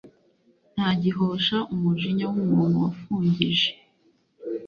[0.73, 3.69] nta gihosha umujinya w'umuntu wafungije